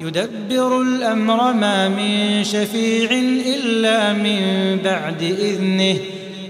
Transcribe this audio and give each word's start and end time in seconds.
يدبر 0.00 0.82
الأمر 0.82 1.52
ما 1.52 1.88
من 1.88 2.44
شفيع 2.44 3.10
إلا 3.56 4.12
من 4.12 4.40
بعد 4.84 5.22
إذنه. 5.22 5.96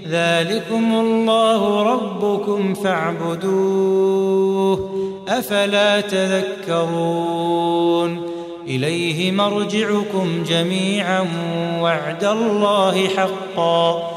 ذلكم 0.09 0.93
الله 0.93 1.83
ربكم 1.83 2.73
فاعبدوه. 2.73 4.89
أفلا 5.27 6.01
تذكرون. 6.01 8.21
إليه 8.67 9.31
مرجعكم 9.31 10.43
جميعا 10.49 11.27
وعد 11.81 12.23
الله 12.23 13.07
حقا. 13.07 14.16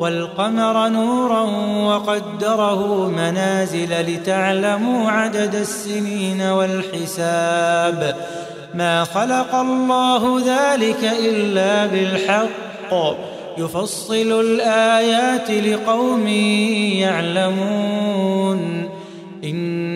والقمر 0.00 0.88
نورا 0.88 1.40
وقدره 1.86 3.08
منازل 3.08 4.00
لتعلموا 4.00 5.10
عدد 5.10 5.54
السنين 5.54 6.42
والحساب. 6.42 8.16
ما 8.74 9.04
خلق 9.04 9.54
الله 9.54 10.40
ذلك 10.46 11.12
إلا 11.26 11.86
بالحق. 11.86 12.94
يفصل 13.58 14.40
الآيات 14.40 15.50
لقوم 15.50 16.28
يعلمون. 16.98 18.88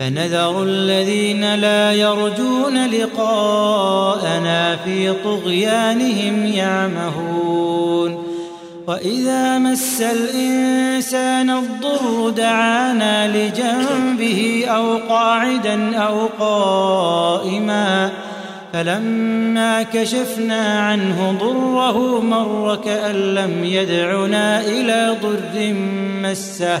فنذر 0.00 0.62
الذين 0.62 1.54
لا 1.54 1.92
يرجون 1.92 2.86
لقاءنا 2.86 4.76
في 4.76 5.12
طغيانهم 5.24 6.46
يعمهون. 6.46 8.24
وإذا 8.86 9.58
مس 9.58 10.02
الإنسان 10.02 11.50
الضر 11.50 12.30
دعانا 12.30 13.28
لجنبه 13.28 14.64
أو 14.68 14.96
قاعدا 15.08 15.96
أو 15.96 16.26
قائما. 16.38 18.10
فلما 18.72 19.82
كشفنا 19.82 20.80
عنه 20.80 21.36
ضره 21.40 22.20
مر 22.20 22.76
كأن 22.84 23.34
لم 23.34 23.64
يدعنا 23.64 24.60
إلى 24.60 25.16
ضر 25.22 25.74
مسه. 26.22 26.80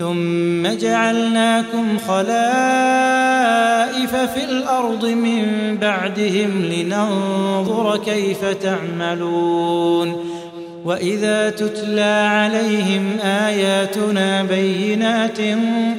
ثم 0.00 0.66
جعلناكم 0.66 1.98
خلائف 2.08 2.26
في 4.16 4.44
الأرض 4.44 5.06
من 5.06 5.76
بعدهم 5.80 6.62
لننظر 6.62 7.96
كيف 7.96 8.44
تعملون 8.44 10.16
وإذا 10.84 11.50
تتلى 11.50 12.28
عليهم 12.30 13.18
آياتنا 13.24 14.42
بينات 14.42 15.38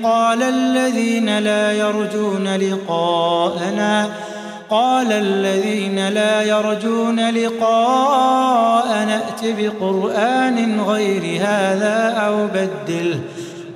قال 0.04 0.44
الذين 0.44 1.39
لا 1.39 1.71
يرجون 1.71 2.56
لقاءنا 2.56 4.09
قال 4.69 5.12
الذين 5.12 6.07
لا 6.07 6.42
يرجون 6.42 7.30
لقاء 7.30 8.88
نات 8.88 9.42
بقرآن 9.44 10.81
غير 10.81 11.42
هذا 11.42 12.13
أو 12.18 12.47
بدله 12.47 13.19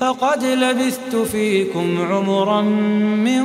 فقد 0.00 0.44
لبثت 0.44 1.16
فيكم 1.16 1.98
عمرا 2.10 2.62
من 2.62 3.44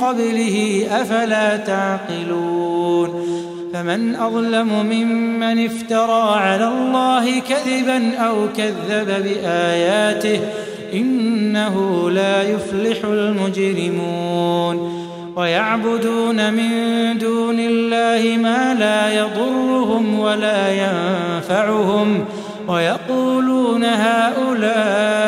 قبله 0.00 0.86
أفلا 0.90 1.56
تعقلون؟ 1.56 3.24
فمن 3.74 4.16
أظلم 4.16 4.68
ممن 4.68 5.64
افترى 5.64 6.32
على 6.38 6.68
الله 6.68 7.40
كذبا 7.40 8.16
أو 8.16 8.34
كذب 8.56 9.24
بآياته 9.24 10.40
إنه 10.94 12.10
لا 12.10 12.42
يفلح 12.42 13.04
المجرمون. 13.04 14.98
ويعبدون 15.36 16.54
من 16.54 16.70
دون 17.18 17.60
الله 17.60 18.36
ما 18.42 18.74
لا 18.74 19.12
يضرهم 19.18 20.20
ولا 20.20 20.72
ينفعهم 20.72 22.24
ويقولون 22.68 23.84
هؤلاء 23.84 25.27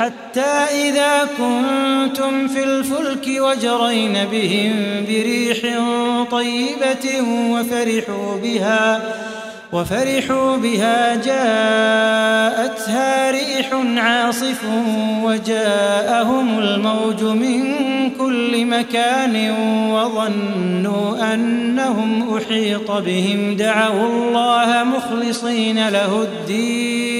حتى 0.00 0.50
إذا 0.88 1.28
كنتم 1.38 2.48
في 2.48 2.64
الفلك 2.64 3.26
وجرين 3.28 4.12
بهم 4.32 5.04
بريح 5.08 5.58
طيبة 6.30 7.22
وفرحوا 7.50 8.36
بها 8.42 9.02
وفرحوا 9.72 10.56
بها 10.56 11.14
جاءتها 11.14 12.10
ريح 13.30 13.72
عاصف 13.96 14.64
وجاءهم 15.22 16.58
الموج 16.58 17.22
من 17.22 17.74
كل 18.10 18.66
مكان 18.66 19.50
وظنوا 19.90 21.34
أنهم 21.34 22.36
أحيط 22.36 22.90
بهم. 22.90 23.56
دعوا 23.56 24.06
الله 24.06 24.84
مخلصين 24.84 25.88
له 25.88 26.22
الدين. 26.22 27.19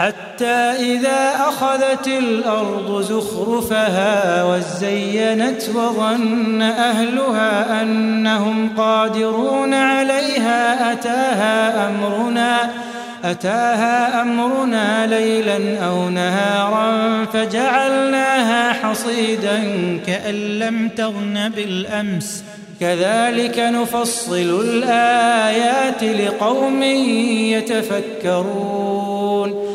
حتى 0.00 0.72
إذا 0.80 1.34
أخذت 1.48 2.08
الأرض 2.08 3.02
زخرفها 3.02 4.44
وزينت 4.44 5.68
وظن 5.68 6.62
أهلها 6.62 7.82
أنهم 7.82 8.70
قادرون 8.76 9.74
عليها 9.74 10.92
أتاها 10.92 11.88
أمرنا 11.88 12.70
أتاها 13.24 14.22
أمرنا 14.22 15.06
ليلا 15.06 15.86
أو 15.86 16.08
نهارا 16.08 17.24
فجعلناها 17.24 18.72
حصيدا 18.72 19.58
كأن 20.06 20.34
لم 20.34 20.88
تغن 20.88 21.52
بالأمس. 21.56 22.44
كذلك 22.80 23.58
نفصل 23.58 24.60
الآيات 24.64 26.04
لقوم 26.04 26.82
يتفكرون. 28.32 29.69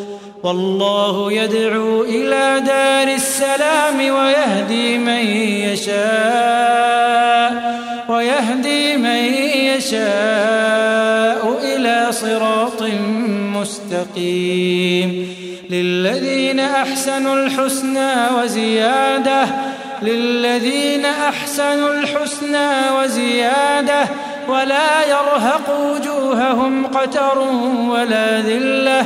والله 0.46 1.32
يدعو 1.34 2.04
إلى 2.04 2.62
دار 2.66 3.08
السلام 3.08 3.98
ويهدي 3.98 4.98
من 4.98 5.28
يشاء 5.66 7.52
ويهدي 8.10 8.98
من 8.98 9.24
يشاء 9.74 11.60
إلى 11.64 12.08
صراط 12.12 12.84
مستقيم. 13.58 15.36
للذين 15.70 16.60
أحسنوا 16.60 17.36
الحسنى 17.36 18.14
وزيادة 18.42 19.48
للذين 20.02 21.06
أحسنوا 21.06 21.94
الحسنى 21.94 22.70
وزيادة 23.00 24.08
ولا 24.48 25.06
يرهق 25.10 25.80
وجوههم 25.80 26.88
قتر 26.88 27.40
ولا 27.90 28.42
ذلة. 28.42 29.06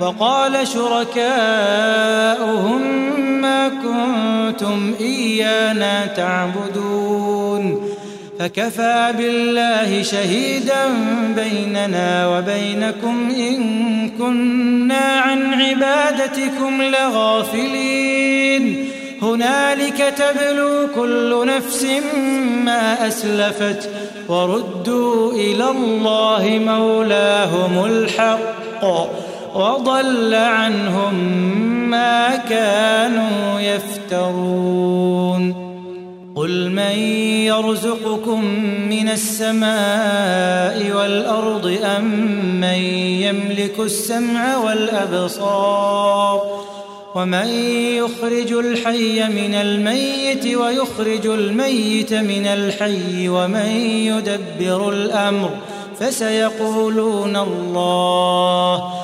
وقال 0.00 0.68
شركاؤهم 0.68 1.84
ما 3.40 3.68
كنتم 3.68 4.94
إيانا 5.00 6.06
تعبدون 6.06 7.94
فكفى 8.38 9.14
بالله 9.18 10.02
شهيدا 10.02 10.88
بيننا 11.36 12.28
وبينكم 12.28 13.30
إن 13.36 14.10
كنا 14.18 15.20
عن 15.20 15.54
عبادتكم 15.54 16.82
لغافلين 16.82 18.14
هنالك 19.22 20.14
تبلو 20.18 20.88
كل 20.94 21.46
نفس 21.46 21.86
ما 22.64 23.08
أسلفت 23.08 23.90
وردوا 24.28 25.32
إلى 25.32 25.70
الله 25.70 26.60
مولاهم 26.66 27.84
الحق 27.84 29.23
وضل 29.54 30.34
عنهم 30.34 31.14
ما 31.90 32.36
كانوا 32.36 33.60
يفترون. 33.60 35.64
قل 36.36 36.70
من 36.70 36.98
يرزقكم 37.46 38.44
من 38.88 39.08
السماء 39.08 40.96
والأرض 40.96 41.78
أم 41.84 42.04
من 42.60 42.78
يملك 43.22 43.80
السمع 43.80 44.56
والأبصار؟ 44.56 46.40
ومن 47.14 47.48
يخرج 47.98 48.52
الحي 48.52 49.28
من 49.28 49.54
الميت 49.54 50.56
ويخرج 50.56 51.26
الميت 51.26 52.14
من 52.14 52.46
الحي 52.46 53.28
ومن 53.28 53.66
يدبر 53.86 54.88
الأمر 54.88 55.50
فسيقولون 56.00 57.36
الله. 57.36 59.03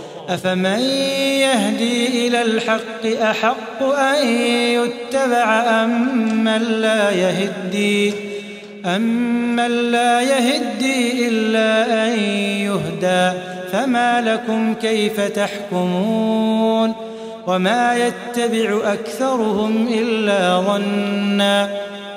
أفمن 0.31 0.79
يهدي 1.39 2.27
إلى 2.27 2.41
الحق 2.41 3.21
أحق 3.21 3.83
أن 3.83 4.27
يتبع 4.47 5.63
أم 5.83 6.17
من 6.43 6.61
لا 6.61 7.11
يهدي؟ 7.11 8.13
أمن 8.85 9.91
لا 9.91 10.21
يهدي 10.21 11.27
إلا 11.27 12.05
أن 12.07 12.19
يهدى؟ 12.59 13.39
فما 13.71 14.21
لكم 14.21 14.73
كيف 14.73 15.21
تحكمون؟ 15.21 16.93
وما 17.47 17.95
يتبع 17.95 18.93
أكثرهم 18.93 19.87
إلا 19.87 20.61
ظنا. 20.61 21.90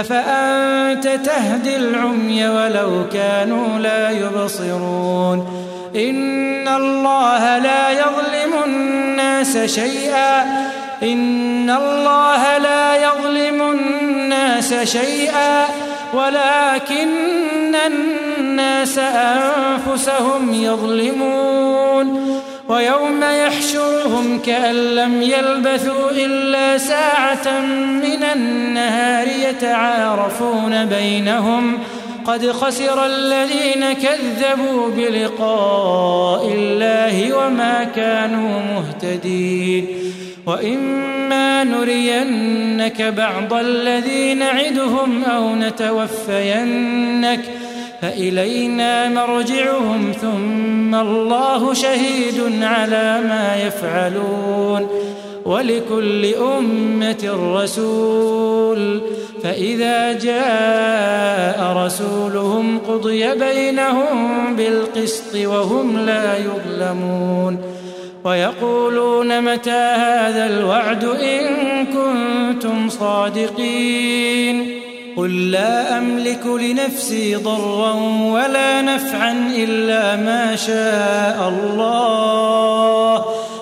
أفأنت 0.00 1.08
تهدي 1.24 1.76
العمي 1.76 2.48
ولو 2.48 3.04
كانوا 3.12 3.78
لا 3.78 4.10
يبصرون؟ 4.10 5.66
إن 5.96 6.68
الله 6.68 7.58
لا 7.58 7.90
يظلم 7.90 8.64
الناس 8.64 9.58
شيئا. 9.58 10.42
إن 11.02 11.70
الله 11.70 12.58
لا 12.58 12.96
يظلم 12.96 13.62
الناس 13.62 14.74
شيئا. 14.74 15.64
ولكن 16.14 17.74
الناس 17.86 18.98
أنفسهم 18.98 20.54
يظلمون. 20.54 22.36
ويوم 22.68 23.20
يحشرهم 23.22 24.40
كأن 24.46 24.74
لم 24.74 25.22
يلبثوا 25.22 25.95
إلا 26.24 26.78
ساعة 26.78 27.60
من 28.02 28.22
النهار 28.34 29.26
يتعارفون 29.48 30.84
بينهم. 30.84 31.78
قد 32.24 32.50
خسر 32.50 33.06
الذين 33.06 33.92
كذبوا 33.92 34.90
بلقاء 34.96 36.52
الله 36.58 37.36
وما 37.36 37.84
كانوا 37.84 38.60
مهتدين. 38.60 39.86
وإما 40.46 41.64
نرينك 41.64 43.02
بعض 43.02 43.52
الذي 43.52 44.34
نعدهم 44.34 45.24
أو 45.24 45.54
نتوفينك 45.54 47.40
ۖ. 47.44 47.66
فإلينا 48.02 49.08
مرجعهم 49.08 50.12
ثم 50.20 50.94
الله 50.94 51.74
شهيد 51.74 52.62
على 52.62 53.20
ما 53.28 53.56
يفعلون. 53.66 54.88
ولكل 55.46 56.34
أمة 56.34 57.54
رسول. 57.54 59.00
فإذا 59.42 60.12
جاء 60.12 61.76
رسولهم 61.76 62.78
قضي 62.78 63.34
بينهم 63.34 64.56
بالقسط 64.56 65.36
وهم 65.44 65.98
لا 65.98 66.38
يظلمون. 66.38 67.58
ويقولون 68.24 69.52
متى 69.52 69.70
هذا 69.70 70.46
الوعد 70.46 71.04
إن 71.04 71.46
كنتم 71.86 72.88
صادقين؟ 72.88 74.80
قل 75.16 75.50
لا 75.50 75.98
أملك 75.98 76.46
لنفسي 76.46 77.34
ضرا 77.34 77.92
ولا 78.32 78.82
نفعا 78.82 79.52
إلا 79.56 80.16
ما 80.16 80.56
شاء 80.56 81.48
الله. 81.48 83.45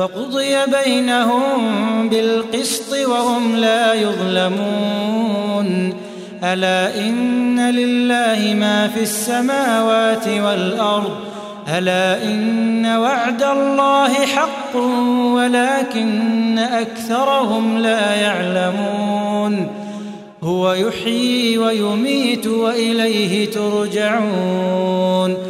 وقضي 0.00 0.56
بينهم 0.84 2.08
بالقسط 2.08 3.08
وهم 3.08 3.56
لا 3.56 3.94
يظلمون. 3.94 5.94
ألا 6.44 6.98
إن 6.98 7.70
لله 7.70 8.54
ما 8.54 8.88
في 8.88 9.02
السماوات 9.02 10.28
والأرض؟ 10.28 11.10
ألا 11.68 12.22
إن 12.22 12.86
وعد 12.86 13.42
الله 13.42 14.12
حق 14.12 14.76
ولكن 15.34 16.58
أكثرهم 16.58 17.78
لا 17.78 18.14
يعلمون. 18.14 19.68
هو 20.42 20.72
يحيي 20.72 21.58
ويميت 21.58 22.46
وإليه 22.46 23.50
ترجعون. 23.50 25.49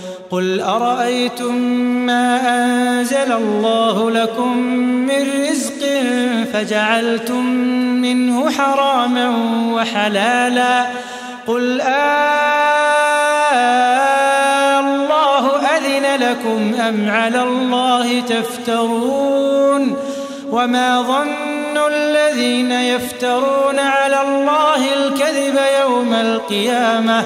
قل 0.31 0.61
أرأيتم 0.61 1.55
ما 2.05 2.39
أنزل 2.63 3.31
الله 3.31 4.11
لكم 4.11 4.57
من 5.07 5.47
رزق 5.49 5.87
فجعلتم 6.53 7.45
منه 8.01 8.51
حراما 8.51 9.29
وحلالا 9.73 10.85
قل 11.47 11.81
آه 11.81 12.21
الله 14.79 15.61
أذن 15.77 16.21
لكم 16.21 16.73
أم 16.81 17.09
على 17.09 17.43
الله 17.43 18.19
تفترون 18.19 19.97
وما 20.51 21.01
ظن 21.01 21.77
الذين 21.93 22.71
يفترون 22.71 23.79
على 23.79 24.21
الله 24.21 24.93
الكذب 24.93 25.59
يوم 25.81 26.13
القيامة 26.13 27.25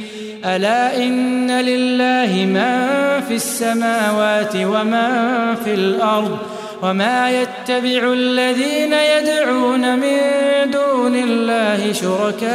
ألا 0.45 0.97
إن 0.97 1.51
لله 1.51 2.45
ما 2.45 3.19
في 3.27 3.35
السماوات 3.35 4.55
وما 4.55 5.55
في 5.63 5.73
الأرض 5.73 6.37
وما 6.83 7.31
يتبع 7.31 8.13
الذين 8.13 8.93
يدعون 8.93 9.99
من 9.99 10.17
دون 10.71 11.15
الله 11.15 11.93
شركاء 11.93 12.51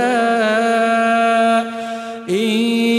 إن 2.28 2.34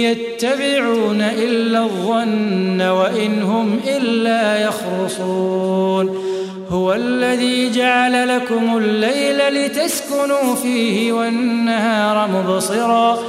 يتبعون 0.08 1.22
إلا 1.22 1.80
الظن 1.80 2.82
وإن 2.82 3.42
هم 3.42 3.80
إلا 3.88 4.62
يخرصون 4.64 6.18
هو 6.70 6.94
الذي 6.94 7.72
جعل 7.72 8.28
لكم 8.36 8.78
الليل 8.78 9.38
لتسكنوا 9.50 10.56
فيه 10.56 11.14
والنهار 11.14 12.30
مبصرا 12.32 13.20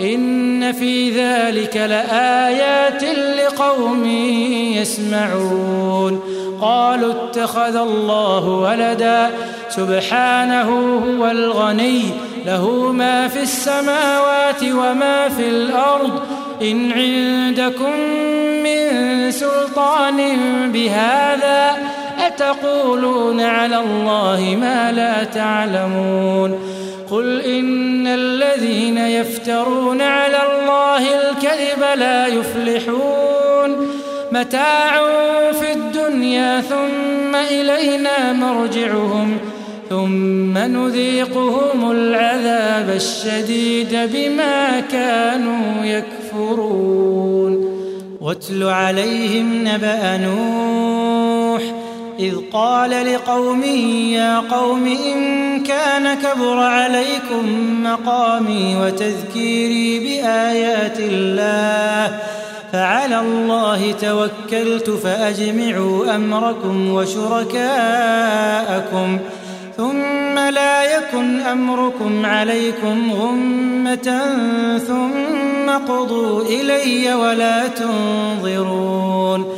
إن 0.00 0.72
في 0.72 1.10
ذلك 1.10 1.76
لآيات 1.76 3.04
لقوم 3.38 4.04
يسمعون. 4.74 6.20
قالوا 6.60 7.12
اتخذ 7.12 7.76
الله 7.76 8.48
ولدا 8.48 9.30
سبحانه 9.68 10.70
هو 11.06 11.30
الغني 11.30 12.02
له 12.46 12.92
ما 12.92 13.28
في 13.28 13.42
السماوات 13.42 14.62
وما 14.62 15.28
في 15.28 15.48
الأرض. 15.48 16.20
إن 16.62 16.92
عندكم 16.92 17.92
من 18.62 19.30
سلطان 19.30 20.16
بهذا 20.72 21.76
أتقولون 22.26 23.40
على 23.40 23.78
الله 23.78 24.56
ما 24.60 24.92
لا 24.92 25.24
تعلمون. 25.24 26.77
قل 27.10 27.40
إن 27.40 28.06
الذين 28.06 28.98
يفترون 28.98 30.00
على 30.00 30.36
الله 30.36 30.98
الكذب 30.98 31.82
لا 31.98 32.26
يفلحون. 32.26 33.88
متاع 34.32 35.02
في 35.52 35.72
الدنيا 35.72 36.60
ثم 36.60 37.34
إلينا 37.34 38.32
مرجعهم 38.32 39.38
ثم 39.90 40.58
نذيقهم 40.58 41.90
العذاب 41.90 42.90
الشديد 42.96 44.10
بما 44.12 44.80
كانوا 44.80 45.84
يكفرون. 45.84 47.52
واتل 48.20 48.62
عليهم 48.62 49.68
نبأ 49.68 50.16
نوح 50.16 50.97
إذ 52.18 52.34
قال 52.52 52.90
لقومه 53.14 54.12
يا 54.12 54.38
قوم 54.40 54.86
إن 54.86 55.62
كان 55.62 56.14
كبر 56.14 56.58
عليكم 56.58 57.44
مقامي 57.82 58.76
وتذكيري 58.76 59.98
بآيات 59.98 61.00
الله 61.00 62.18
فعلى 62.72 63.20
الله 63.20 63.92
توكلت 63.92 64.90
فأجمعوا 64.90 66.16
أمركم 66.16 66.92
وشركاءكم 66.92 67.58
ثم 69.76 70.38
لا 70.38 70.96
يكن 70.96 71.40
أمركم 71.40 72.26
عليكم 72.26 73.12
غمة 73.12 74.20
ثم 74.78 75.70
قضوا 75.70 76.42
إلي 76.42 77.14
ولا 77.14 77.66
تنظرون. 77.66 79.57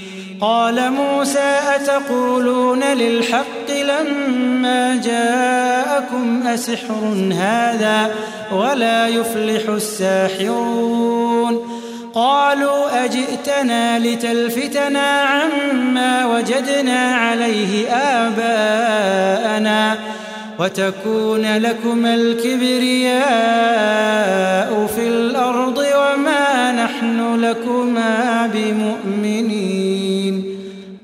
قال 0.41 0.91
موسى 0.91 1.59
أتقولون 1.75 2.83
للحق 2.83 3.71
لما 3.71 4.95
جاءكم 4.95 6.47
أسحر 6.47 7.31
هذا 7.33 8.11
ولا 8.51 9.07
يفلح 9.07 9.69
الساحرون 9.69 11.59
قالوا 12.13 13.05
أجئتنا 13.05 13.99
لتلفتنا 13.99 15.21
عما 15.21 16.25
وجدنا 16.25 17.15
عليه 17.15 17.89
آباءنا 17.89 19.97
وتكون 20.59 21.57
لكما 21.57 22.15
الكبرياء 22.15 23.21
في 24.95 25.07
الأرض 25.07 25.77
وما 25.77 26.71
نحن 26.71 27.41
لكما 27.41 28.49
بمؤمنين 28.53 29.60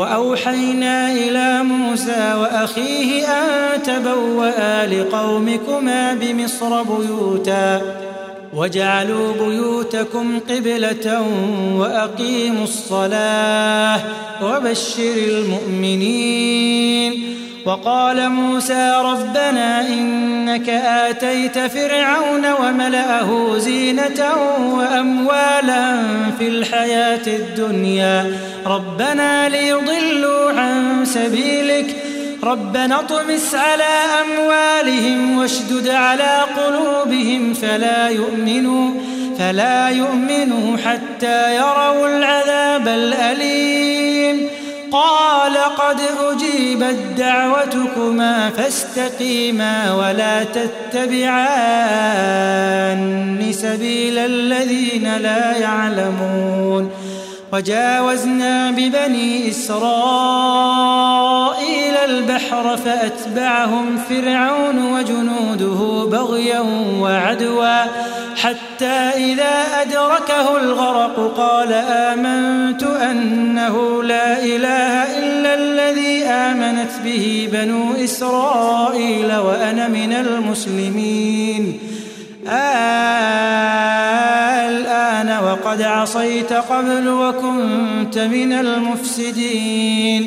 وأوحينا 0.00 1.12
إلى 1.12 1.62
موسى 1.62 2.34
وأخيه 2.34 3.26
أن 3.28 3.82
تبوأ 3.82 4.86
لقومكما 4.86 6.14
بمصر 6.14 6.82
بيوتا. 6.82 7.82
وجعلوا 8.54 9.32
بيوتكم 9.32 10.40
قبلة 10.48 11.26
وأقيموا 11.76 12.64
الصلاة 12.64 14.00
وبشر 14.42 15.16
المؤمنين. 15.28 17.36
وقال 17.66 18.28
موسى 18.28 19.02
ربنا 19.04 19.88
إنك 19.88 20.68
آتيت 20.68 21.58
فرعون 21.58 22.52
وملأه 22.52 23.58
زينة 23.58 24.26
وأموالا 24.78 26.02
في 26.38 26.48
الحياة 26.48 27.26
الدنيا. 27.26 28.38
ربنا 28.66 29.48
ليضلوا 29.48 30.50
عن 30.50 31.04
سبيلك 31.04 31.96
ربنا 32.44 33.00
اطمس 33.00 33.54
على 33.54 34.04
أموالهم 34.22 35.38
واشدد 35.38 35.88
على 35.88 36.44
قلوبهم 36.56 37.54
فلا 37.54 38.08
يؤمنوا 38.08 38.90
فلا 39.38 39.88
يؤمنوا 39.88 40.76
حتى 40.76 41.56
يروا 41.56 42.08
العذاب 42.08 42.88
الأليم. 42.88 44.50
قال 44.92 45.56
قد 45.56 46.00
أجيبت 46.20 46.98
دعوتكما 47.18 48.50
فاستقيما 48.50 49.94
ولا 49.94 50.44
تتبعان 50.44 51.50
سبيل 53.52 54.18
الذين 54.18 55.16
لا 55.16 55.56
يعلمون. 55.56 56.90
وجاوزنا 57.52 58.70
ببني 58.70 59.50
إسرائيل 59.50 61.00
البحر 62.30 62.76
فأتبعهم 62.76 63.98
فرعون 64.08 64.92
وجنوده 64.92 66.10
بغيا 66.10 66.60
وعدوا. 67.00 67.84
حتى 68.36 69.10
إذا 69.14 69.64
أدركه 69.80 70.56
الغرق 70.56 71.34
قال 71.36 71.72
آمنت 71.72 72.82
أنه 72.82 74.02
لا 74.02 74.44
إله 74.44 75.18
إلا 75.18 75.54
الذي 75.54 76.24
آمنت 76.24 76.90
به 77.04 77.48
بنو 77.52 77.94
إسرائيل 78.04 79.36
وأنا 79.36 79.88
من 79.88 80.12
المسلمين. 80.12 81.78
الآن 84.68 85.38
وقد 85.44 85.82
عصيت 85.82 86.52
قبل 86.52 87.08
وكنت 87.08 88.18
من 88.18 88.52
المفسدين. 88.52 90.26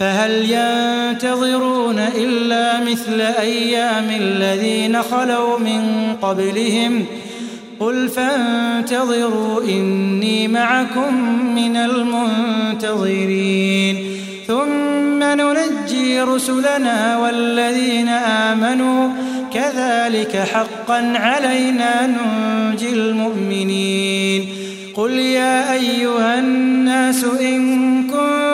فهل 0.00 0.30
ينتظرون 0.30 1.98
إلا 1.98 2.80
مثل 2.80 3.20
أيام 3.20 4.10
الذين 4.20 5.02
خلوا 5.02 5.58
من 5.58 6.12
قبلهم؟ 6.22 7.04
قل 7.80 8.08
فانتظروا 8.08 9.62
إني 9.62 10.48
معكم 10.48 11.14
من 11.54 11.76
المنتظرين. 11.76 13.16
ثم 14.46 15.22
ننجي 15.22 16.20
رسلنا 16.20 17.18
والذين 17.18 18.08
آمنوا. 18.08 19.08
كذلك 19.54 20.36
حقا 20.36 21.12
علينا 21.16 22.06
ننجي 22.06 22.88
المؤمنين. 22.88 24.48
قل 24.94 25.10
يا 25.10 25.72
أيها 25.72 26.38
الناس 26.38 27.24
إن 27.24 28.02
كنتم 28.02 28.53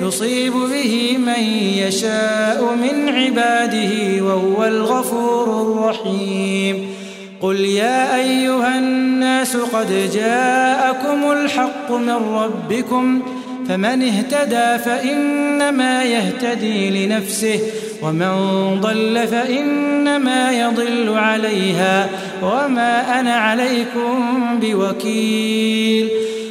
يصيب 0.00 0.52
به 0.52 1.16
من 1.18 1.42
يشاء 1.76 2.74
من 2.74 3.08
عباده 3.08 4.24
وهو 4.24 4.64
الغفور 4.64 5.62
الرحيم. 5.62 6.86
قل 7.40 7.56
يا 7.60 8.16
أيها 8.16 8.78
الناس 8.78 9.56
قد 9.56 10.10
جاءكم 10.14 11.32
الحق 11.32 11.90
من 11.90 12.16
ربكم 12.34 13.22
فمن 13.68 14.02
اهتدى 14.02 14.84
فإنما 14.84 16.04
يهتدي 16.04 17.06
لنفسه 17.06 17.60
ومن 18.02 18.34
ضل 18.80 19.26
فإنما 19.28 20.52
يضل 20.52 21.18
عليها 21.18 22.08
وما 22.42 23.20
أنا 23.20 23.34
عليكم 23.34 24.38
بوكيل. 24.62 26.08